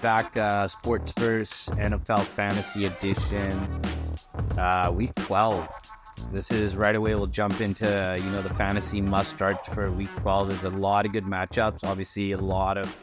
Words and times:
back, 0.00 0.36
uh, 0.36 0.68
Sportsverse 0.68 1.68
NFL 1.78 2.24
Fantasy 2.24 2.86
Edition, 2.86 3.50
uh, 4.58 4.92
Week 4.94 5.14
12. 5.16 5.68
This 6.32 6.50
is 6.50 6.76
right 6.76 6.94
away. 6.94 7.14
We'll 7.14 7.26
jump 7.26 7.60
into 7.60 7.86
you 8.18 8.30
know 8.30 8.42
the 8.42 8.54
fantasy 8.54 9.00
must 9.00 9.30
starts 9.30 9.68
for 9.68 9.90
Week 9.90 10.10
12. 10.16 10.48
There's 10.48 10.74
a 10.74 10.76
lot 10.76 11.06
of 11.06 11.12
good 11.12 11.24
matchups. 11.24 11.80
Obviously, 11.84 12.32
a 12.32 12.38
lot 12.38 12.76
of 12.76 12.94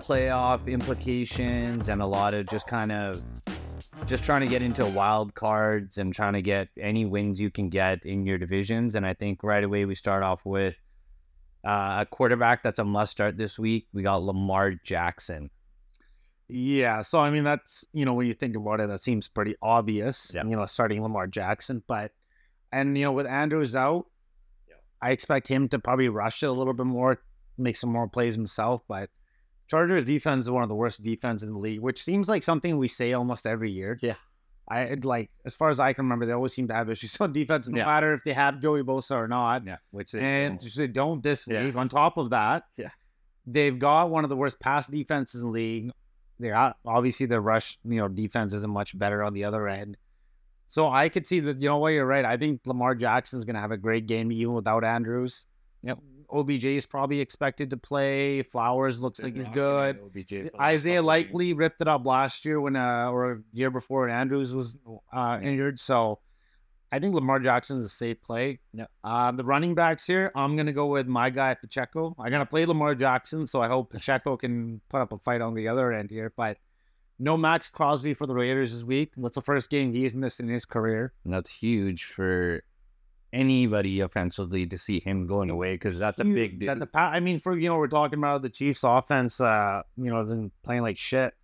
playoff 0.00 0.66
implications 0.66 1.88
and 1.88 2.00
a 2.00 2.06
lot 2.06 2.34
of 2.34 2.46
just 2.46 2.66
kind 2.66 2.92
of 2.92 3.22
just 4.06 4.24
trying 4.24 4.40
to 4.40 4.46
get 4.46 4.62
into 4.62 4.86
wild 4.86 5.34
cards 5.34 5.98
and 5.98 6.14
trying 6.14 6.32
to 6.32 6.42
get 6.42 6.68
any 6.78 7.04
wins 7.04 7.40
you 7.40 7.50
can 7.50 7.68
get 7.68 8.04
in 8.04 8.26
your 8.26 8.38
divisions. 8.38 8.94
And 8.94 9.06
I 9.06 9.14
think 9.14 9.42
right 9.42 9.62
away 9.62 9.84
we 9.84 9.94
start 9.94 10.22
off 10.22 10.40
with 10.44 10.76
uh, 11.64 11.98
a 12.00 12.06
quarterback 12.06 12.62
that's 12.62 12.78
a 12.78 12.84
must 12.84 13.12
start 13.12 13.36
this 13.36 13.58
week. 13.58 13.86
We 13.92 14.02
got 14.02 14.22
Lamar 14.22 14.72
Jackson. 14.72 15.50
Yeah, 16.48 17.02
so 17.02 17.18
I 17.20 17.30
mean 17.30 17.44
that's 17.44 17.84
you 17.92 18.04
know 18.04 18.14
when 18.14 18.26
you 18.26 18.32
think 18.32 18.56
about 18.56 18.80
it, 18.80 18.88
that 18.88 19.00
seems 19.02 19.28
pretty 19.28 19.54
obvious. 19.62 20.32
Yeah. 20.34 20.44
You 20.44 20.56
know, 20.56 20.64
starting 20.66 21.02
Lamar 21.02 21.26
Jackson, 21.26 21.82
but 21.86 22.12
and 22.72 22.96
you 22.96 23.04
know 23.04 23.12
with 23.12 23.26
Andrews 23.26 23.76
out, 23.76 24.06
Yeah. 24.68 24.76
I 25.02 25.10
expect 25.10 25.46
him 25.48 25.68
to 25.68 25.78
probably 25.78 26.08
rush 26.08 26.42
it 26.42 26.46
a 26.46 26.52
little 26.52 26.72
bit 26.74 26.86
more, 26.86 27.20
make 27.58 27.76
some 27.76 27.90
more 27.92 28.08
plays 28.08 28.34
himself. 28.34 28.82
But 28.88 29.10
Chargers 29.68 30.04
defense 30.04 30.46
is 30.46 30.50
one 30.50 30.62
of 30.62 30.70
the 30.70 30.74
worst 30.74 31.02
defense 31.02 31.42
in 31.42 31.52
the 31.52 31.58
league, 31.58 31.80
which 31.80 32.02
seems 32.02 32.28
like 32.30 32.42
something 32.42 32.78
we 32.78 32.88
say 32.88 33.12
almost 33.12 33.46
every 33.46 33.70
year. 33.70 33.98
Yeah. 34.00 34.14
I 34.70 34.96
like 35.02 35.30
as 35.46 35.54
far 35.54 35.68
as 35.70 35.80
I 35.80 35.92
can 35.94 36.04
remember, 36.06 36.24
they 36.26 36.32
always 36.32 36.52
seem 36.54 36.68
to 36.68 36.74
have 36.74 36.88
issues 36.90 37.14
on 37.20 37.32
defense, 37.32 37.68
no 37.68 37.76
Yeah. 37.78 37.84
matter 37.86 38.14
if 38.14 38.24
they 38.24 38.32
have 38.32 38.58
Joey 38.60 38.82
Bosa 38.82 39.16
or 39.16 39.28
not. 39.28 39.66
Yeah, 39.66 39.76
which 39.90 40.12
they 40.12 40.20
And 40.20 40.58
don't. 40.58 40.74
they 40.76 40.86
don't 40.86 41.22
this 41.22 41.46
week. 41.46 41.76
On 41.76 41.88
top 41.90 42.16
of 42.16 42.30
that, 42.30 42.64
Yeah. 42.78 42.88
they've 43.46 43.78
got 43.78 44.08
one 44.10 44.24
of 44.24 44.30
the 44.30 44.36
worst 44.36 44.58
pass 44.60 44.86
defenses 44.88 45.42
in 45.42 45.48
the 45.48 45.52
league. 45.52 45.90
They're 46.40 46.74
obviously 46.86 47.26
the 47.26 47.40
rush, 47.40 47.78
you 47.84 47.96
know, 47.96 48.08
defense 48.08 48.54
isn't 48.54 48.70
much 48.70 48.96
better 48.98 49.22
on 49.22 49.34
the 49.34 49.44
other 49.44 49.68
end. 49.68 49.96
So 50.68 50.88
I 50.88 51.08
could 51.08 51.26
see 51.26 51.40
that. 51.40 51.60
You 51.60 51.68
know 51.68 51.78
what? 51.78 51.88
You're 51.88 52.06
right. 52.06 52.24
I 52.24 52.36
think 52.36 52.60
Lamar 52.66 52.94
Jackson's 52.94 53.44
going 53.44 53.54
to 53.54 53.60
have 53.60 53.72
a 53.72 53.76
great 53.76 54.06
game 54.06 54.30
even 54.30 54.54
without 54.54 54.84
Andrews. 54.84 55.46
Yep. 55.82 55.98
OBJ 56.30 56.64
is 56.64 56.84
probably 56.84 57.20
expected 57.20 57.70
to 57.70 57.78
play. 57.78 58.42
Flowers 58.42 59.00
looks 59.00 59.22
like 59.22 59.34
he's 59.34 59.48
good. 59.48 59.98
Isaiah 60.60 61.02
Likely 61.02 61.54
ripped 61.54 61.80
it 61.80 61.88
up 61.88 62.04
last 62.04 62.44
year 62.44 62.60
when, 62.60 62.76
uh, 62.76 63.08
or 63.10 63.42
year 63.54 63.70
before 63.70 64.02
when 64.02 64.10
Andrews 64.10 64.54
was 64.54 64.76
uh, 65.10 65.38
injured. 65.42 65.80
So 65.80 66.18
I 66.90 66.98
think 66.98 67.14
Lamar 67.14 67.38
Jackson 67.38 67.78
is 67.78 67.84
a 67.84 67.88
safe 67.90 68.22
play. 68.22 68.60
Yep. 68.72 68.90
Uh, 69.04 69.32
the 69.32 69.44
running 69.44 69.74
backs 69.74 70.06
here, 70.06 70.32
I'm 70.34 70.56
gonna 70.56 70.72
go 70.72 70.86
with 70.86 71.06
my 71.06 71.30
guy 71.30 71.54
Pacheco. 71.54 72.14
I'm 72.18 72.30
gonna 72.30 72.46
play 72.46 72.64
Lamar 72.66 72.94
Jackson, 72.94 73.46
so 73.46 73.60
I 73.60 73.68
hope 73.68 73.90
Pacheco 73.92 74.36
can 74.36 74.80
put 74.88 75.00
up 75.00 75.12
a 75.12 75.18
fight 75.18 75.40
on 75.40 75.54
the 75.54 75.68
other 75.68 75.92
end 75.92 76.10
here. 76.10 76.32
But 76.36 76.58
no 77.18 77.36
Maxx 77.36 77.68
Crosby 77.68 78.14
for 78.14 78.26
the 78.26 78.34
Raiders 78.34 78.72
this 78.72 78.84
week. 78.84 79.12
That's 79.16 79.34
the 79.34 79.42
first 79.42 79.70
game 79.70 79.92
he's 79.92 80.14
missed 80.14 80.40
in 80.40 80.48
his 80.48 80.64
career. 80.64 81.12
And 81.24 81.32
that's 81.32 81.50
huge 81.52 82.04
for 82.04 82.62
anybody 83.32 84.00
offensively 84.00 84.66
to 84.66 84.78
see 84.78 85.00
him 85.00 85.26
going 85.26 85.50
away 85.50 85.74
because 85.74 85.98
that's 85.98 86.20
a 86.20 86.24
big 86.24 86.60
deal. 86.60 86.68
That 86.68 86.78
the 86.78 86.86
pa- 86.86 87.10
I 87.12 87.20
mean, 87.20 87.38
for 87.38 87.58
you 87.58 87.68
know, 87.68 87.76
we're 87.76 87.88
talking 87.88 88.18
about 88.18 88.42
the 88.42 88.48
Chiefs' 88.48 88.84
offense. 88.84 89.40
Uh, 89.40 89.82
you 89.96 90.10
know, 90.10 90.24
then 90.24 90.50
playing 90.62 90.82
like 90.82 90.98
shit. 90.98 91.34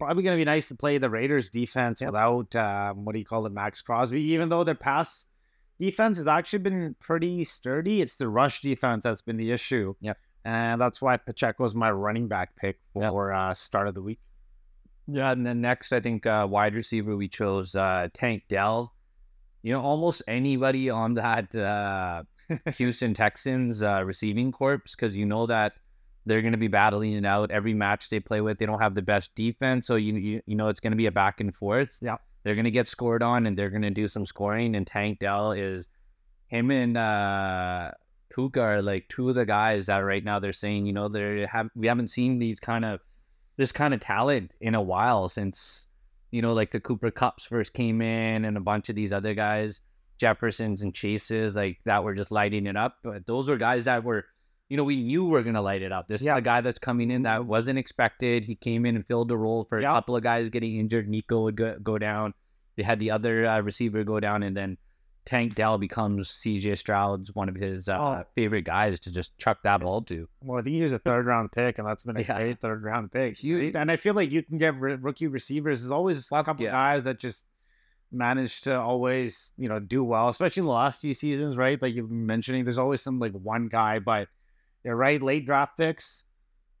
Probably 0.00 0.22
gonna 0.22 0.36
be 0.36 0.46
nice 0.46 0.68
to 0.68 0.74
play 0.74 0.96
the 0.96 1.10
Raiders' 1.10 1.50
defense 1.50 2.00
without 2.00 2.56
um, 2.56 3.04
what 3.04 3.12
do 3.12 3.18
you 3.18 3.24
call 3.26 3.44
it, 3.44 3.52
Maxx 3.52 3.82
Crosby. 3.82 4.22
Even 4.22 4.48
though 4.48 4.64
their 4.64 4.74
pass 4.74 5.26
defense 5.78 6.16
has 6.16 6.26
actually 6.26 6.60
been 6.60 6.96
pretty 7.00 7.44
sturdy, 7.44 8.00
it's 8.00 8.16
the 8.16 8.26
rush 8.26 8.62
defense 8.62 9.04
that's 9.04 9.20
been 9.20 9.36
the 9.36 9.50
issue. 9.52 9.94
Yeah, 10.00 10.14
and 10.46 10.80
that's 10.80 11.02
why 11.02 11.18
Pacheco 11.18 11.66
is 11.66 11.74
my 11.74 11.90
running 11.90 12.28
back 12.28 12.56
pick 12.56 12.78
for 12.94 13.34
uh, 13.34 13.52
start 13.52 13.88
of 13.88 13.94
the 13.94 14.00
week. 14.00 14.20
Yeah, 15.06 15.32
and 15.32 15.44
then 15.44 15.60
next, 15.60 15.92
I 15.92 16.00
think 16.00 16.24
uh, 16.24 16.46
wide 16.48 16.74
receiver 16.74 17.14
we 17.14 17.28
chose 17.28 17.76
uh, 17.76 18.08
Tank 18.14 18.44
Dell. 18.48 18.94
You 19.62 19.74
know, 19.74 19.82
almost 19.82 20.22
anybody 20.26 20.88
on 20.88 21.12
that 21.12 21.54
uh, 21.54 22.22
Houston 22.76 23.12
Texans 23.12 23.82
uh, 23.82 24.02
receiving 24.02 24.50
corps 24.50 24.78
because 24.78 25.14
you 25.14 25.26
know 25.26 25.44
that 25.44 25.74
they're 26.26 26.42
going 26.42 26.52
to 26.52 26.58
be 26.58 26.68
battling 26.68 27.14
it 27.14 27.24
out 27.24 27.50
every 27.50 27.74
match 27.74 28.08
they 28.10 28.20
play 28.20 28.40
with. 28.40 28.58
They 28.58 28.66
don't 28.66 28.80
have 28.80 28.94
the 28.94 29.02
best 29.02 29.34
defense, 29.34 29.86
so 29.86 29.96
you 29.96 30.14
you, 30.14 30.42
you 30.46 30.56
know 30.56 30.68
it's 30.68 30.80
going 30.80 30.92
to 30.92 30.96
be 30.96 31.06
a 31.06 31.12
back 31.12 31.40
and 31.40 31.54
forth. 31.54 31.98
Yeah. 32.02 32.16
they're 32.42 32.54
going 32.54 32.64
to 32.64 32.70
get 32.70 32.88
scored 32.88 33.22
on, 33.22 33.46
and 33.46 33.56
they're 33.56 33.70
going 33.70 33.82
to 33.82 33.90
do 33.90 34.08
some 34.08 34.26
scoring. 34.26 34.74
And 34.76 34.86
Tank 34.86 35.18
Dell 35.18 35.52
is 35.52 35.88
him 36.50 36.70
and 36.70 36.96
uh, 36.96 37.92
Puka 38.34 38.60
are 38.60 38.82
like 38.82 39.08
two 39.08 39.28
of 39.28 39.34
the 39.34 39.46
guys 39.46 39.86
that 39.86 39.98
right 39.98 40.24
now 40.24 40.38
they're 40.38 40.52
saying 40.52 40.86
you 40.86 40.92
know 40.92 41.08
they 41.08 41.46
have 41.50 41.68
we 41.74 41.86
haven't 41.86 42.08
seen 42.08 42.38
these 42.38 42.60
kind 42.60 42.84
of 42.84 43.00
this 43.56 43.72
kind 43.72 43.94
of 43.94 44.00
talent 44.00 44.52
in 44.60 44.74
a 44.74 44.82
while 44.82 45.28
since 45.28 45.86
you 46.30 46.42
know 46.42 46.52
like 46.52 46.70
the 46.72 46.80
Cooper 46.80 47.10
Kupps 47.10 47.46
first 47.46 47.72
came 47.72 48.02
in 48.02 48.44
and 48.44 48.56
a 48.56 48.60
bunch 48.60 48.88
of 48.88 48.96
these 48.96 49.12
other 49.12 49.34
guys 49.34 49.80
Jeffersons 50.18 50.82
and 50.82 50.94
Chases 50.94 51.56
like 51.56 51.78
that 51.86 52.04
were 52.04 52.14
just 52.14 52.32
lighting 52.32 52.66
it 52.66 52.76
up 52.76 52.96
but 53.02 53.26
those 53.26 53.48
were 53.48 53.56
guys 53.56 53.84
that 53.84 54.04
were 54.04 54.26
you 54.70 54.76
know 54.78 54.84
we 54.84 54.96
knew 55.02 55.24
we 55.24 55.30
were 55.32 55.42
gonna 55.42 55.60
light 55.60 55.82
it 55.82 55.92
up 55.92 56.08
this 56.08 56.22
Yeah. 56.22 56.34
is 56.34 56.38
a 56.38 56.42
guy 56.42 56.60
that's 56.62 56.78
coming 56.78 57.10
in 57.10 57.22
that 57.24 57.44
wasn't 57.44 57.78
expected 57.78 58.44
he 58.44 58.54
came 58.54 58.86
in 58.86 58.96
and 58.96 59.06
filled 59.06 59.28
the 59.28 59.36
role 59.36 59.64
for 59.64 59.80
Yeah. 59.80 59.90
a 59.90 59.94
couple 59.94 60.16
of 60.16 60.22
guys 60.22 60.48
getting 60.48 60.76
injured 60.78 61.08
Nico 61.08 61.42
would 61.42 61.56
go, 61.56 61.76
go 61.82 61.98
down 61.98 62.32
they 62.76 62.82
had 62.84 62.98
the 63.00 63.10
other 63.10 63.46
uh, 63.46 63.60
receiver 63.60 64.04
go 64.04 64.20
down 64.20 64.42
and 64.42 64.56
then 64.56 64.78
Tank 65.26 65.54
Dell 65.54 65.76
becomes 65.76 66.30
CJ 66.30 66.78
Stroud's 66.78 67.34
one 67.34 67.48
of 67.50 67.54
his 67.54 67.88
uh, 67.90 67.98
Oh. 68.00 68.24
favorite 68.34 68.62
guys 68.62 68.98
to 69.00 69.12
just 69.12 69.36
chuck 69.36 69.58
that 69.64 69.82
ball 69.82 70.00
to 70.02 70.26
Well, 70.42 70.58
I 70.58 70.62
think 70.62 70.76
he 70.76 70.82
was 70.82 70.92
a 70.92 70.98
third 70.98 71.26
round 71.26 71.52
pick, 71.52 71.78
and 71.78 71.86
that's 71.86 72.04
been 72.04 72.16
a 72.16 72.20
Yeah. 72.28 72.38
great 72.38 72.60
third 72.60 72.82
round 72.82 73.12
pick. 73.12 73.36
Huge. 73.36 73.76
And 73.76 73.90
I 73.90 73.96
feel 73.96 74.14
like 74.14 74.30
you 74.30 74.42
can 74.42 74.56
get 74.56 74.74
r- 74.74 74.96
rookie 74.96 75.26
receivers. 75.26 75.82
There's 75.82 75.90
always 75.90 76.26
a 76.32 76.42
couple 76.42 76.64
Yeah. 76.64 76.70
guys 76.72 77.04
that 77.04 77.18
just 77.20 77.44
manage 78.12 78.62
to 78.62 78.80
always, 78.80 79.52
you 79.58 79.68
know, 79.68 79.78
do 79.78 80.02
well, 80.02 80.30
especially 80.30 80.62
in 80.62 80.66
the 80.66 80.72
last 80.72 81.00
few 81.02 81.14
seasons, 81.14 81.56
right? 81.56 81.80
Like 81.80 81.94
you've 81.94 82.08
been 82.08 82.26
mentioning, 82.26 82.64
there's 82.64 82.78
always 82.78 83.02
some 83.02 83.18
like 83.18 83.32
one 83.32 83.68
guy, 83.68 83.98
but 83.98 84.28
you're 84.84 84.96
right, 84.96 85.22
late 85.22 85.46
draft 85.46 85.76
picks. 85.76 86.24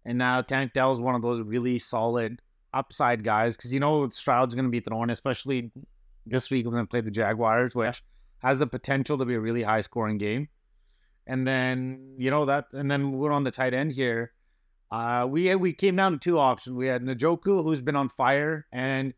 And 0.04 0.18
now 0.18 0.40
Tank 0.42 0.72
Dell 0.72 0.92
is 0.92 1.00
one 1.00 1.14
of 1.14 1.22
those 1.22 1.40
really 1.40 1.78
solid 1.78 2.40
upside 2.72 3.24
guys 3.24 3.56
because 3.56 3.72
you 3.72 3.80
know 3.80 4.08
Stroud's 4.08 4.54
going 4.54 4.64
to 4.64 4.70
be 4.70 4.80
thrown, 4.80 5.10
especially 5.10 5.70
this 6.26 6.50
week 6.50 6.66
when 6.66 6.74
they 6.74 6.84
play 6.84 7.00
the 7.00 7.10
Jaguars, 7.10 7.74
which 7.74 8.02
has 8.38 8.58
the 8.58 8.66
potential 8.66 9.18
to 9.18 9.24
be 9.24 9.34
a 9.34 9.40
really 9.40 9.62
high 9.62 9.82
scoring 9.82 10.18
game. 10.18 10.48
And 11.26 11.46
then 11.46 12.14
you 12.18 12.30
know 12.30 12.46
that, 12.46 12.66
and 12.72 12.90
then 12.90 13.12
we're 13.12 13.32
on 13.32 13.44
the 13.44 13.50
tight 13.50 13.74
end 13.74 13.92
here. 13.92 14.32
Uh, 14.90 15.26
we 15.28 15.54
we 15.54 15.72
came 15.72 15.96
down 15.96 16.12
to 16.12 16.18
two 16.18 16.38
options. 16.38 16.74
We 16.74 16.86
had 16.86 17.02
Njoku, 17.02 17.62
who's 17.62 17.80
been 17.80 17.96
on 17.96 18.08
fire, 18.08 18.66
and 18.72 19.14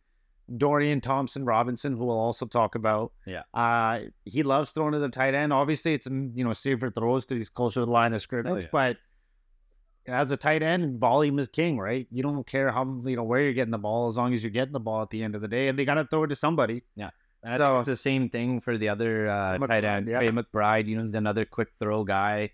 Dorian 0.56 1.00
Thompson 1.00 1.44
Robinson, 1.44 1.96
who 1.96 2.04
we'll 2.06 2.18
also 2.18 2.46
talk 2.46 2.74
about. 2.74 3.12
Yeah. 3.26 3.42
Uh, 3.54 4.00
he 4.24 4.42
loves 4.42 4.70
throwing 4.72 4.92
to 4.92 4.98
the 4.98 5.08
tight 5.08 5.34
end. 5.34 5.52
Obviously, 5.52 5.94
it's 5.94 6.08
mm, 6.08 6.30
you 6.34 6.44
know 6.44 6.52
safer 6.52 6.90
throws 6.90 7.24
because 7.24 7.38
he's 7.40 7.50
closer 7.50 7.80
to 7.80 7.86
the 7.86 7.92
line 7.92 8.12
of 8.12 8.20
scrimmage. 8.22 8.64
yeah. 8.64 8.68
But 8.72 8.96
as 10.06 10.30
a 10.32 10.36
tight 10.36 10.62
end, 10.62 10.98
volume 10.98 11.38
is 11.38 11.48
king, 11.48 11.78
right? 11.78 12.06
You 12.10 12.22
don't 12.22 12.44
care 12.46 12.70
how 12.72 12.84
you 13.04 13.16
know 13.16 13.22
where 13.22 13.40
you're 13.40 13.52
getting 13.52 13.70
the 13.70 13.78
ball 13.78 14.08
as 14.08 14.16
long 14.16 14.32
as 14.32 14.42
you're 14.42 14.50
getting 14.50 14.72
the 14.72 14.80
ball 14.80 15.02
at 15.02 15.10
the 15.10 15.22
end 15.22 15.34
of 15.34 15.42
the 15.42 15.48
day, 15.48 15.68
and 15.68 15.78
they 15.78 15.84
got 15.84 15.94
to 15.94 16.04
throw 16.04 16.24
it 16.24 16.28
to 16.28 16.36
somebody. 16.36 16.82
I 17.44 17.56
So- 17.56 17.78
it's 17.78 17.86
the 17.86 17.96
same 17.96 18.28
thing 18.28 18.60
for 18.60 18.76
the 18.78 18.88
other 18.88 19.28
uh, 19.28 19.58
McBride, 19.58 19.68
tight 19.68 19.84
end, 19.84 20.08
yeah. 20.08 20.18
Trey 20.18 20.28
McBride. 20.30 20.86
You 20.86 20.96
know, 20.96 21.02
he's 21.02 21.14
another 21.14 21.44
quick 21.44 21.68
throw 21.80 22.04
guy, 22.04 22.50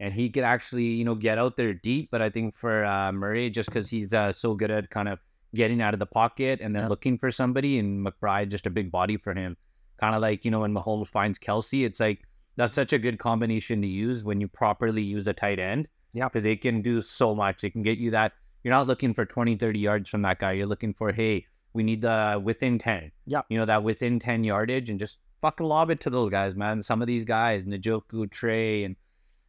and 0.00 0.12
he 0.12 0.30
could 0.30 0.42
actually, 0.44 0.84
you 0.86 1.04
know, 1.04 1.14
get 1.14 1.38
out 1.38 1.56
there 1.56 1.74
deep. 1.74 2.08
But 2.10 2.22
I 2.22 2.30
think 2.30 2.56
for 2.56 2.84
uh, 2.84 3.12
Murray, 3.12 3.50
just 3.50 3.68
because 3.68 3.88
he's 3.90 4.12
uh, 4.14 4.32
so 4.32 4.54
good 4.54 4.70
at 4.70 4.90
kind 4.90 5.08
of 5.08 5.18
getting 5.54 5.82
out 5.82 5.94
of 5.94 6.00
the 6.00 6.06
pocket 6.06 6.60
and 6.62 6.74
then 6.74 6.84
Yeah. 6.84 6.88
looking 6.88 7.18
for 7.18 7.30
somebody, 7.30 7.78
and 7.78 8.04
McBride 8.06 8.50
just 8.50 8.66
a 8.66 8.70
big 8.70 8.90
body 8.90 9.16
for 9.16 9.34
him. 9.34 9.56
Kind 9.98 10.14
of 10.14 10.22
like 10.22 10.44
you 10.44 10.50
know 10.50 10.60
when 10.60 10.72
Mahomes 10.74 11.08
finds 11.08 11.38
Kelce, 11.38 11.84
it's 11.84 12.00
like 12.00 12.22
that's 12.56 12.74
such 12.74 12.92
a 12.92 12.98
good 12.98 13.18
combination 13.18 13.80
to 13.82 13.88
use 13.88 14.22
when 14.24 14.40
you 14.40 14.48
properly 14.48 15.02
use 15.02 15.26
a 15.26 15.32
tight 15.32 15.58
end. 15.58 15.88
Yeah. 16.14 16.28
because 16.28 16.42
they 16.42 16.56
can 16.56 16.82
do 16.82 17.00
so 17.00 17.34
much. 17.34 17.62
They 17.62 17.70
can 17.70 17.82
get 17.82 17.96
you 17.98 18.10
that. 18.10 18.32
You're 18.62 18.74
not 18.74 18.86
looking 18.86 19.14
for 19.14 19.24
20, 19.24 19.56
30 19.56 19.78
yards 19.78 20.10
from 20.10 20.20
that 20.22 20.38
guy. 20.38 20.52
You're 20.52 20.66
looking 20.66 20.92
for 20.92 21.10
hey, 21.10 21.46
we 21.72 21.82
need 21.82 22.02
the 22.02 22.38
within 22.44 22.76
10 22.78 23.10
Yeah, 23.24 23.40
you 23.48 23.56
know, 23.58 23.64
that 23.64 23.82
within 23.82 24.18
10 24.18 24.44
yardage 24.44 24.90
and 24.90 25.00
just 25.00 25.16
fucking 25.40 25.66
lob 25.66 25.90
it 25.90 26.00
to 26.02 26.10
those 26.10 26.30
guys, 26.30 26.54
man. 26.54 26.82
Some 26.82 27.00
of 27.00 27.06
these 27.08 27.24
guys, 27.24 27.64
Njoku, 27.64 28.30
Trey, 28.30 28.84
and 28.84 28.94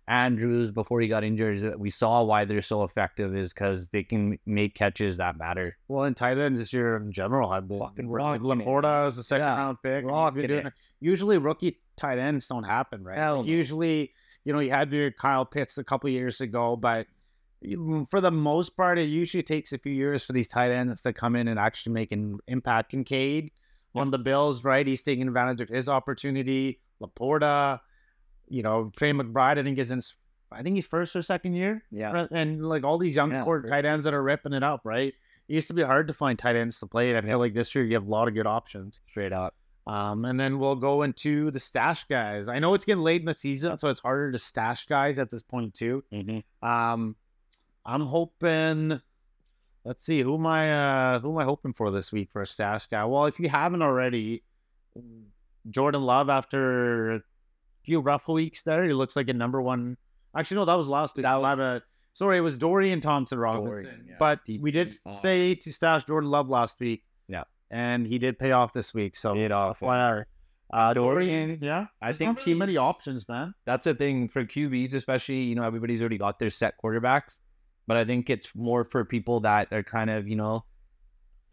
Andrews, 0.08 0.70
before 0.72 1.00
he 1.00 1.08
got 1.08 1.24
injured, 1.24 1.80
we 1.80 1.90
saw 1.90 2.24
why 2.24 2.44
they're 2.46 2.62
so 2.62 2.84
effective 2.84 3.36
is 3.36 3.54
because 3.54 3.88
they 3.90 4.04
can 4.04 4.38
make 4.46 4.76
catches 4.76 5.18
that 5.18 5.38
matter. 5.38 5.78
Well, 5.88 6.04
in 6.04 6.14
tight 6.14 6.38
ends 6.38 6.60
this 6.60 6.74
year 6.74 6.98
in 6.98 7.12
general, 7.14 7.52
had 7.52 7.68
been 7.70 7.80
Fucking 7.80 8.10
like 8.10 8.42
it. 8.42 8.44
LaPorta 8.44 9.08
is 9.08 9.18
a 9.18 9.24
second 9.24 9.46
Yeah, 9.46 9.56
round 9.58 9.78
pick. 9.82 9.92
and 9.92 9.96
he's 9.98 10.08
been 10.08 10.14
rocking 10.14 10.48
doing 10.48 10.66
it. 10.68 10.74
Usually, 11.00 11.38
rookie 11.38 11.80
tight 11.96 12.20
ends 12.20 12.48
don't 12.48 12.64
happen, 12.64 13.04
right? 13.04 13.18
Like, 13.18 13.46
no. 13.46 13.52
usually, 13.52 14.12
you 14.44 14.52
know, 14.52 14.60
you 14.60 14.72
had 14.72 14.92
your 14.92 15.12
Kyle 15.12 15.46
Pitts 15.46 15.78
a 15.78 15.84
couple 15.86 16.10
years 16.10 16.42
ago, 16.42 16.76
but 16.76 17.08
for 18.10 18.20
the 18.20 18.32
most 18.32 18.76
part, 18.76 19.00
it 19.00 19.04
usually 19.06 19.44
takes 19.44 19.72
a 19.72 19.78
few 19.78 19.94
years 19.94 20.26
for 20.26 20.34
these 20.34 20.50
tight 20.50 20.72
ends 20.72 21.02
to 21.04 21.14
come 21.14 21.38
in 21.38 21.48
and 21.48 21.58
actually 21.58 21.94
make 21.94 22.12
an 22.12 22.40
impact. 22.48 22.92
Kincaid 22.92 23.52
on 23.96 24.12
the 24.12 24.18
Bills, 24.18 24.66
right? 24.66 24.86
He's 24.86 25.02
taking 25.04 25.28
advantage 25.30 25.62
of 25.62 25.70
his 25.70 25.88
opportunity. 25.88 26.82
LaPorta, 27.02 27.80
you 28.48 28.63
know, 28.63 28.92
Trey 28.95 29.12
McBride, 29.12 29.57
I 29.57 29.63
think 29.63 29.78
is 29.78 29.92
in. 29.92 30.01
I 30.51 30.62
think 30.62 30.75
he's 30.75 30.88
first 30.88 31.16
or 31.16 31.22
second 31.24 31.54
year. 31.56 31.84
Yeah. 31.92 32.28
And 32.31 32.63
like 32.68 32.84
all 32.84 32.98
these 33.00 33.16
young 33.16 33.31
Yeah. 33.31 33.44
core 33.44 33.63
tight 33.63 33.86
ends 33.86 34.06
that 34.06 34.13
are 34.13 34.22
ripping 34.22 34.54
it 34.54 34.63
up, 34.63 34.81
right? 34.84 35.13
it 35.50 35.54
used 35.54 35.68
to 35.68 35.74
be 35.74 35.81
hard 35.84 36.07
to 36.07 36.13
find 36.13 36.40
tight 36.40 36.56
ends 36.56 36.80
to 36.80 36.88
play. 36.88 37.10
And 37.10 37.18
I 37.18 37.22
feel 37.28 37.38
like 37.40 37.54
this 37.54 37.74
year 37.75 37.84
you 37.84 37.95
have 37.95 38.07
a 38.07 38.10
lot 38.10 38.28
of 38.28 38.34
good 38.34 38.48
options. 38.48 39.01
Straight 39.10 39.34
up. 39.34 39.54
Um, 39.86 40.24
and 40.24 40.40
then 40.40 40.57
we'll 40.60 40.78
go 40.78 41.01
into 41.01 41.51
the 41.51 41.60
stash 41.60 42.06
guys. 42.06 42.48
I 42.48 42.60
know 42.60 42.74
it's 42.74 42.86
getting 42.86 43.04
late 43.04 43.19
in 43.22 43.25
the 43.25 43.34
season, 43.34 43.78
so 43.78 43.90
it's 43.90 44.00
harder 44.00 44.31
to 44.31 44.38
stash 44.38 44.86
guys 44.86 45.19
at 45.19 45.30
this 45.31 45.42
point 45.42 45.74
too. 45.74 46.04
Mm-hmm. 46.13 46.68
Um, 46.68 47.18
I'm 47.86 48.06
hoping. 48.06 49.01
Let's 49.84 50.06
see 50.06 50.22
who 50.22 50.36
am 50.36 50.46
I 50.48 51.16
uh, 51.16 51.19
who 51.19 51.31
am 51.34 51.38
I 51.39 51.44
hoping 51.44 51.74
for 51.74 51.92
this 51.92 52.13
week 52.13 52.31
for 52.31 52.42
a 52.42 52.48
stash 52.48 52.88
guy? 52.88 53.04
Well, 53.04 53.25
if 53.25 53.38
you 53.42 53.50
haven't 53.50 53.81
already, 53.81 54.44
Jordan 55.69 56.04
Love 56.04 56.30
after 56.30 57.25
few 57.84 58.00
rough 58.00 58.28
weeks 58.28 58.64
there, 58.64 58.84
he 58.84 58.94
looks 58.94 59.16
like 59.16 59.30
a 59.30 59.34
number 59.34 59.62
one. 59.62 59.98
Actually, 60.36 60.56
no, 60.58 60.66
that 60.66 60.76
was 60.76 60.88
last 60.88 61.16
week. 61.18 61.24
That 61.24 61.40
That 61.42 61.60
A, 61.60 61.82
sorry, 62.14 62.38
it 62.38 62.42
was 62.42 62.58
Dorian 62.58 63.02
Thompson 63.02 63.38
Robinson. 63.40 63.72
Dorian, 63.84 64.06
yeah. 64.10 64.16
But 64.20 64.40
He- 64.46 64.58
we 64.60 64.72
did 64.72 64.94
he- 65.06 65.20
say 65.20 65.56
to 65.56 65.72
stash 65.74 66.06
Jordan 66.06 66.30
Love 66.30 66.50
last 66.50 66.80
week. 66.80 67.04
Yeah. 67.28 67.44
and 67.72 68.06
he 68.06 68.20
did 68.20 68.38
pay 68.38 68.52
off 68.52 68.72
this 68.74 68.94
week. 68.94 69.16
So 69.16 69.34
Paid 69.34 69.52
off. 69.52 69.80
FYI. 69.80 70.26
Uh, 70.72 70.94
Dorian, 70.94 71.48
Dorian, 71.50 71.60
yeah, 71.62 71.88
I 72.02 72.08
There's 72.08 72.18
think 72.18 72.38
not 72.38 72.44
too 72.44 72.56
many 72.56 72.78
options, 72.78 73.28
man. 73.28 73.54
that's 73.66 73.84
the 73.86 73.94
thing 73.96 74.28
for 74.28 74.44
QBs, 74.46 74.94
especially, 74.94 75.42
you 75.44 75.56
know, 75.56 75.64
everybody's 75.64 76.00
already 76.02 76.18
got 76.18 76.38
their 76.40 76.50
set 76.50 76.76
quarterbacks. 76.84 77.40
But 77.88 77.98
I 77.98 78.06
think 78.06 78.30
it's 78.30 78.54
more 78.56 78.84
for 78.84 79.04
people 79.06 79.40
that 79.42 79.72
are 79.74 79.84
kind 79.84 80.10
of, 80.10 80.28
you 80.28 80.36
know, 80.36 80.66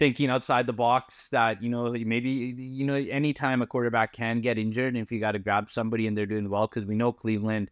thinking 0.00 0.30
outside 0.30 0.66
the 0.66 0.72
box 0.72 1.28
that, 1.28 1.62
you 1.62 1.68
know, 1.68 1.92
maybe, 1.92 2.30
you 2.30 2.86
know, 2.86 2.94
anytime 2.94 3.60
a 3.60 3.66
quarterback 3.66 4.14
can 4.14 4.40
get 4.40 4.56
injured, 4.56 4.96
if 4.96 5.12
you 5.12 5.20
got 5.20 5.32
to 5.32 5.38
grab 5.38 5.70
somebody 5.70 6.06
and 6.06 6.16
they're 6.16 6.24
doing 6.24 6.48
well, 6.48 6.66
because 6.66 6.86
we 6.86 6.94
know 6.94 7.12
Cleveland 7.12 7.70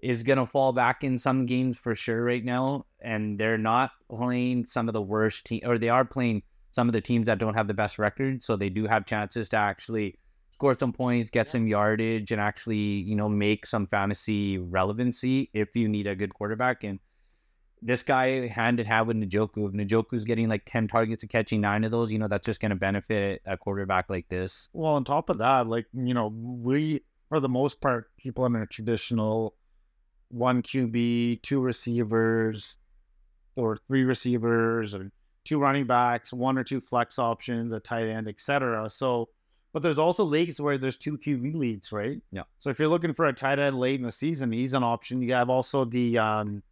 is 0.00 0.24
going 0.24 0.38
to 0.38 0.46
fall 0.46 0.72
back 0.72 1.04
in 1.04 1.16
some 1.16 1.46
games 1.46 1.78
for 1.78 1.94
sure 1.94 2.24
right 2.24 2.44
now. 2.44 2.84
And 3.00 3.38
they're 3.38 3.56
not 3.56 3.92
playing 4.10 4.64
some 4.64 4.88
of 4.88 4.94
the 4.94 5.00
worst 5.00 5.46
team, 5.46 5.60
or 5.64 5.78
they 5.78 5.88
are 5.88 6.04
playing 6.04 6.42
some 6.72 6.88
of 6.88 6.92
the 6.92 7.00
teams 7.00 7.26
that 7.26 7.38
don't 7.38 7.54
have 7.54 7.68
the 7.68 7.72
best 7.72 8.00
record. 8.00 8.42
So 8.42 8.56
they 8.56 8.68
do 8.68 8.88
have 8.88 9.06
chances 9.06 9.48
to 9.50 9.56
actually 9.56 10.18
score 10.54 10.76
some 10.76 10.92
points, 10.92 11.30
get 11.30 11.48
some 11.48 11.68
yardage, 11.68 12.32
and 12.32 12.40
actually, 12.40 12.76
you 12.76 13.14
know, 13.14 13.28
make 13.28 13.64
some 13.64 13.86
fantasy 13.86 14.58
relevancy 14.58 15.50
if 15.54 15.76
you 15.76 15.88
need 15.88 16.08
a 16.08 16.16
good 16.16 16.34
quarterback. 16.34 16.82
And 16.82 16.98
this 17.84 18.02
guy 18.02 18.48
hand 18.48 18.80
in 18.80 18.86
hand 18.86 19.06
with 19.06 19.16
Njoku. 19.18 19.68
If 19.68 19.74
Njoku's 19.74 20.24
getting 20.24 20.48
like 20.48 20.62
10 20.64 20.88
targets 20.88 21.22
and 21.22 21.30
catching 21.30 21.60
nine 21.60 21.84
of 21.84 21.90
those, 21.90 22.10
you 22.10 22.18
know, 22.18 22.28
that's 22.28 22.46
just 22.46 22.60
going 22.60 22.70
to 22.70 22.76
benefit 22.76 23.42
a 23.44 23.58
quarterback 23.58 24.08
like 24.08 24.26
this. 24.28 24.70
Well, 24.72 24.94
on 24.94 25.04
top 25.04 25.28
of 25.28 25.38
that, 25.38 25.68
like 25.68 25.86
you 25.92 26.14
know, 26.14 26.28
we 26.28 27.02
for 27.28 27.40
the 27.40 27.48
most 27.48 27.80
part, 27.80 28.10
people 28.16 28.46
in 28.46 28.56
a 28.56 28.66
traditional 28.66 29.54
one 30.28 30.62
QB, 30.62 31.42
two 31.42 31.60
receivers, 31.60 32.78
or 33.54 33.78
three 33.86 34.04
receivers, 34.04 34.94
or 34.94 35.10
two 35.44 35.58
running 35.58 35.86
backs, 35.86 36.32
one 36.32 36.56
or 36.56 36.64
two 36.64 36.80
flex 36.80 37.18
options, 37.18 37.72
a 37.72 37.80
tight 37.80 38.08
end, 38.08 38.28
etc. 38.28 38.88
So, 38.88 39.28
but 39.74 39.82
there's 39.82 39.98
also 39.98 40.24
leagues 40.24 40.60
where 40.60 40.78
there's 40.78 40.96
two 40.96 41.18
QB 41.18 41.54
leagues, 41.54 41.92
right? 41.92 42.20
Yeah. 42.32 42.42
So 42.60 42.70
if 42.70 42.78
you're 42.78 42.88
looking 42.88 43.12
for 43.12 43.26
a 43.26 43.32
tight 43.32 43.58
end 43.58 43.78
late 43.78 44.00
in 44.00 44.06
the 44.06 44.12
season, 44.12 44.52
he's 44.52 44.72
an 44.72 44.82
option. 44.82 45.20
You 45.20 45.34
have 45.34 45.50
also 45.50 45.84
the 45.84 46.18
um, 46.18 46.62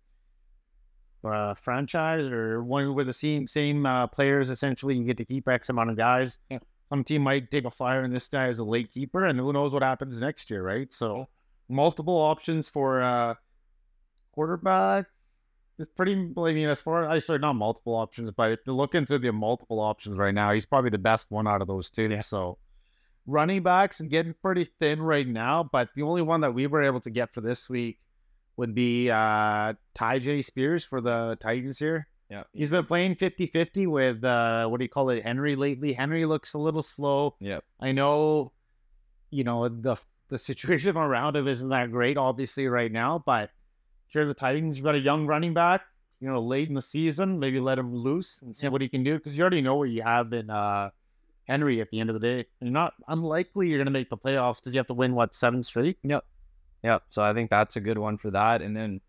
uh, 1.25 1.55
franchise 1.55 2.29
or 2.31 2.63
one 2.63 2.95
with 2.95 3.07
the 3.07 3.13
same 3.13 3.47
same 3.47 3.87
uh, 3.87 4.07
players. 4.07 4.51
Essentially, 4.51 4.97
you 4.97 5.05
get 5.05 5.17
to 5.19 5.25
keep 5.25 5.49
X 5.49 5.69
amount 5.69 5.91
of 5.91 5.97
guys. 5.97 6.39
Yeah. 6.51 6.59
Some 6.89 7.05
team 7.05 7.23
might 7.23 7.51
take 7.51 7.65
a 7.65 7.71
flyer 7.71 8.05
on 8.05 8.11
this 8.11 8.29
guy 8.29 8.49
as 8.49 8.59
a 8.59 8.65
late 8.65 8.91
keeper, 8.91 9.25
and 9.25 9.39
who 9.39 9.53
knows 9.53 9.73
what 9.73 9.83
happens 9.83 10.21
next 10.21 10.51
year, 10.51 10.63
right? 10.63 10.93
So, 10.93 11.27
multiple 11.69 12.17
options 12.17 12.69
for 12.69 13.01
uh, 13.01 13.35
quarterbacks. 14.37 15.07
It's 15.79 15.91
pretty. 15.93 16.13
I 16.13 16.53
mean, 16.53 16.69
as 16.69 16.83
far 16.83 17.09
I 17.09 17.19
sorry, 17.19 17.39
not 17.39 17.55
multiple 17.55 17.95
options, 17.95 18.31
but 18.33 18.53
if 18.53 18.61
you're 18.67 18.75
looking 18.75 19.07
through 19.07 19.21
the 19.21 19.33
multiple 19.33 19.81
options 19.81 20.17
right 20.17 20.35
now, 20.35 20.53
he's 20.53 20.67
probably 20.67 20.91
the 20.91 20.99
best 20.99 21.31
one 21.31 21.49
out 21.49 21.63
of 21.63 21.69
those 21.69 21.89
two. 21.89 22.21
So, 22.21 22.59
running 23.27 23.63
backs 23.63 24.01
and 24.01 24.11
getting 24.11 24.35
pretty 24.43 24.69
thin 24.79 25.01
right 25.01 25.27
now, 25.27 25.69
but 25.73 25.89
the 25.95 26.03
only 26.03 26.23
one 26.23 26.43
that 26.43 26.53
we 26.53 26.67
were 26.67 26.83
able 26.83 27.01
to 27.01 27.11
get 27.11 27.33
for 27.33 27.41
this 27.41 27.71
week 27.71 27.99
would 28.57 28.75
be 28.75 29.11
uh 29.11 29.75
Tyjae 29.95 30.45
Spears 30.45 30.85
for 30.85 31.01
the 31.01 31.37
Titans 31.41 31.79
here. 31.79 32.07
Yeah. 32.31 32.45
He's 32.53 32.71
been 32.71 32.87
playing 32.87 33.17
50-50 33.17 33.87
with 33.87 34.25
uh 34.25 34.67
what 34.67 34.79
do 34.79 34.85
you 34.85 34.89
call 34.89 35.11
it, 35.11 35.23
Henry 35.23 35.57
lately. 35.57 35.93
Henry 35.93 36.25
looks 36.25 36.55
a 36.55 36.59
little 36.59 36.83
slow. 36.83 37.37
Yeah. 37.41 37.61
I 37.81 37.93
know, 37.93 38.53
you 39.31 39.45
know, 39.45 39.69
the 39.69 39.97
the 40.29 40.39
situation 40.39 40.97
around 40.97 41.37
him 41.37 41.47
isn't 41.47 41.69
that 41.69 41.91
great, 41.91 42.17
obviously, 42.17 42.67
right 42.69 42.91
now, 42.91 43.23
but 43.25 43.51
you're 44.11 44.27
the 44.27 44.35
Titans, 44.35 44.77
you've 44.77 44.85
got 44.85 44.95
a 44.95 45.01
young 45.01 45.27
running 45.27 45.55
back, 45.55 45.83
you 46.21 46.29
know, 46.29 46.41
late 46.41 46.69
in 46.69 46.75
the 46.75 46.83
season, 46.83 47.39
maybe 47.39 47.61
let 47.61 47.79
him 47.79 47.95
loose 47.95 48.43
and 48.43 48.55
see 48.55 48.69
what 48.69 48.83
he 48.83 48.89
can 48.89 49.03
do. 49.03 49.15
Because 49.15 49.37
you 49.37 49.43
already 49.43 49.63
know 49.63 49.77
what 49.77 49.91
you 49.91 50.03
have 50.03 50.33
in 50.33 50.51
uh 50.51 50.91
Henry 51.47 51.81
at 51.81 51.91
the 51.91 52.01
end 52.01 52.09
of 52.11 52.19
the 52.19 52.21
day. 52.21 52.47
You're 52.61 52.71
not 52.71 52.95
unlikely 53.09 53.69
you're 53.69 53.79
gonna 53.79 53.91
make 53.91 54.09
the 54.09 54.17
playoffs 54.17 54.61
because 54.61 54.75
you 54.75 54.79
have 54.79 54.87
to 54.87 54.95
win 54.95 55.15
what 55.15 55.35
seven 55.35 55.63
straight. 55.63 55.99
Yeah, 56.83 56.99
so 57.11 57.23
I 57.23 57.33
think 57.33 57.51
that's 57.51 57.77
a 57.77 57.81
good 57.81 57.99
one 57.99 58.19
for 58.19 58.31
that. 58.33 58.61
And 58.63 58.77
then 58.77 59.01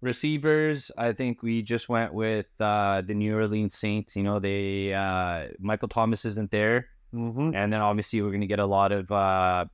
receivers, 0.00 0.90
I 0.96 1.12
think 1.12 1.42
we 1.42 1.62
just 1.62 1.88
went 1.88 2.12
with 2.14 2.46
uh, 2.60 3.02
the 3.02 3.14
New 3.14 3.34
Orleans 3.36 3.74
Saints. 3.74 4.16
You 4.16 4.22
know, 4.22 4.38
they 4.38 4.92
uh, 4.94 5.48
Michael 5.58 5.88
Thomas 5.88 6.24
isn't 6.24 6.50
there, 6.50 6.88
Mm-hmm. 7.12 7.56
and 7.56 7.72
then 7.72 7.80
obviously 7.80 8.22
we're 8.22 8.30
gonna 8.30 8.46
get 8.46 8.60
a 8.60 8.66
lot 8.66 8.92
of 8.92 9.10
uh, 9.10 9.64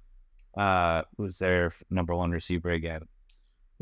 uh, 0.57 1.03
who's 1.19 1.39
their 1.39 1.71
number 1.91 2.15
one 2.15 2.31
receiver 2.31 2.71
again? 2.71 3.03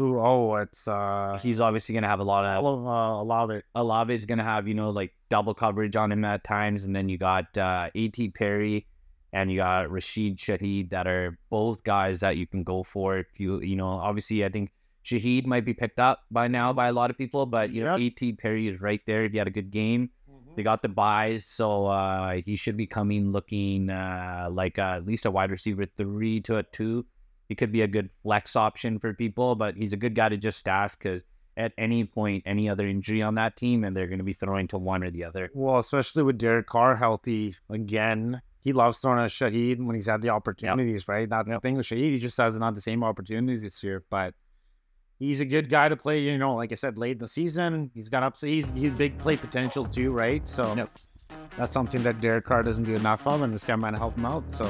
Ooh, 0.00 0.18
oh, 0.18 0.56
it's 0.56 0.88
uh, 0.88 1.38
He's 1.40 1.60
obviously 1.60 1.94
gonna 1.94 2.08
have 2.08 2.18
a 2.18 2.24
lot 2.24 2.44
of 2.44 2.64
uh, 2.64 3.20
Olave. 3.22 3.62
Olave's 3.76 4.26
gonna 4.26 4.42
have 4.42 4.66
you 4.66 4.74
know 4.74 4.90
like 4.90 5.12
double 5.30 5.54
coverage 5.54 5.94
on 5.94 6.10
him 6.10 6.24
at 6.24 6.42
times, 6.42 6.84
and 6.84 6.96
then 6.96 7.08
you 7.08 7.16
got 7.16 7.56
uh, 7.56 7.90
A.T. 7.94 8.30
Perry 8.30 8.86
and 9.34 9.50
you 9.50 9.58
got 9.58 9.90
Rashid 9.90 10.38
Shaheed 10.38 10.90
that 10.90 11.06
are 11.06 11.36
both 11.50 11.82
guys 11.82 12.20
that 12.20 12.36
you 12.36 12.46
can 12.46 12.62
go 12.62 12.82
for 12.84 13.18
if 13.18 13.26
you 13.36 13.60
you 13.60 13.76
know 13.76 13.88
obviously 13.88 14.44
I 14.44 14.48
think 14.48 14.70
Shaheed 15.04 15.44
might 15.44 15.66
be 15.66 15.74
picked 15.74 15.98
up 15.98 16.20
by 16.30 16.48
now 16.48 16.72
by 16.72 16.88
a 16.88 16.92
lot 16.92 17.10
of 17.10 17.18
people, 17.18 17.44
but 17.44 17.70
you 17.70 17.84
know 17.84 17.96
Yep. 17.96 18.12
A.T. 18.12 18.32
Perry 18.34 18.68
is 18.68 18.80
right 18.80 19.02
there 19.04 19.24
if 19.24 19.34
you 19.34 19.40
had 19.40 19.48
a 19.48 19.50
good 19.50 19.70
game. 19.70 20.08
They 20.56 20.62
got 20.62 20.82
the 20.82 20.88
byes, 20.88 21.44
so 21.44 21.86
uh, 21.86 22.40
he 22.44 22.54
should 22.54 22.76
be 22.76 22.86
coming 22.86 23.32
looking 23.32 23.90
uh, 23.90 24.48
like 24.52 24.78
uh, 24.78 24.98
at 24.98 25.04
least 25.04 25.26
a 25.26 25.30
wide 25.30 25.50
receiver 25.50 25.84
three 25.96 26.40
to 26.42 26.58
a 26.58 26.62
two. 26.62 27.04
He 27.48 27.56
could 27.56 27.72
be 27.72 27.82
a 27.82 27.88
good 27.88 28.08
flex 28.22 28.54
option 28.54 29.00
for 29.00 29.12
people, 29.12 29.56
but 29.56 29.74
he's 29.74 29.92
a 29.92 29.96
good 29.96 30.14
guy 30.14 30.28
to 30.28 30.36
just 30.36 30.60
stash 30.60 30.92
because 30.92 31.22
at 31.56 31.72
any 31.76 32.04
point, 32.04 32.44
any 32.46 32.68
other 32.68 32.86
injury 32.86 33.20
on 33.20 33.34
that 33.34 33.56
team, 33.56 33.82
and 33.82 33.96
they're 33.96 34.06
going 34.06 34.18
to 34.18 34.24
be 34.24 34.32
throwing 34.32 34.68
to 34.68 34.78
one 34.78 35.02
or 35.02 35.10
the 35.10 35.24
other. 35.24 35.50
Well, 35.54 35.78
especially 35.78 36.22
with 36.22 36.38
Derek 36.38 36.66
Carr 36.68 36.94
healthy 36.96 37.56
again. 37.68 38.40
He 38.64 38.72
loves 38.72 38.98
throwing 38.98 39.18
at 39.22 39.30
Shaheed 39.30 39.78
when 39.84 39.94
he's 39.94 40.06
had 40.06 40.22
the 40.22 40.30
opportunities, 40.30 41.06
right? 41.06 41.28
That's 41.28 41.46
the 41.46 41.60
thing 41.60 41.76
with 41.76 41.86
Shaheed. 41.86 42.12
He 42.12 42.18
just 42.18 42.36
hasn't 42.36 42.64
had 42.64 42.74
the 42.74 42.80
same 42.80 43.04
opportunities 43.04 43.62
this 43.62 43.84
year, 43.84 44.02
but 44.10 44.32
he's 45.18 45.40
a 45.40 45.44
good 45.44 45.68
guy 45.68 45.88
to 45.90 45.96
play. 45.96 46.20
You 46.20 46.38
know, 46.38 46.54
like 46.54 46.72
I 46.72 46.74
said, 46.74 46.96
late 46.96 47.12
in 47.12 47.18
the 47.18 47.28
season, 47.28 47.90
he's 47.94 48.08
got 48.08 48.22
up. 48.22 48.40
He's 48.40 48.70
he's 48.72 48.90
big 48.92 49.18
play 49.18 49.36
potential 49.36 49.84
too, 49.84 50.12
right? 50.12 50.48
So 50.48 50.74
Yep. 50.74 50.90
that's 51.58 51.72
something 51.74 52.02
that 52.04 52.20
Derek 52.22 52.46
Carr 52.46 52.62
doesn't 52.62 52.84
do 52.84 52.94
enough 52.94 53.26
of, 53.26 53.42
and 53.42 53.52
this 53.52 53.64
guy 53.64 53.76
might 53.76 53.98
help 53.98 54.16
him 54.16 54.24
out. 54.24 54.44
So 54.54 54.64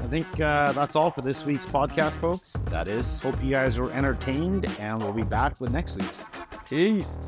I 0.00 0.06
think 0.06 0.28
uh, 0.40 0.70
that's 0.72 0.94
all 0.94 1.10
for 1.10 1.22
this 1.22 1.44
week's 1.44 1.66
podcast, 1.66 2.14
folks. 2.14 2.52
That 2.66 2.86
is 2.86 3.20
Hope 3.22 3.42
you 3.42 3.50
guys 3.50 3.80
were 3.80 3.92
entertained, 3.92 4.66
and 4.78 5.02
we'll 5.02 5.12
be 5.12 5.22
back 5.24 5.60
with 5.60 5.72
next 5.72 5.96
week's. 5.96 6.24
Peace. 6.70 7.18